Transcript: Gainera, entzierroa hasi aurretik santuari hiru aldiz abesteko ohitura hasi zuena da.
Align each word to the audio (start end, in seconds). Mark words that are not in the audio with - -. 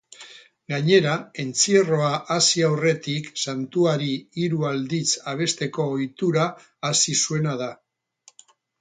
Gainera, 0.71 1.11
entzierroa 1.43 2.09
hasi 2.37 2.65
aurretik 2.69 3.29
santuari 3.45 4.09
hiru 4.41 4.67
aldiz 4.73 5.05
abesteko 5.37 5.89
ohitura 5.95 6.51
hasi 6.91 7.19
zuena 7.27 7.59
da. 7.65 7.73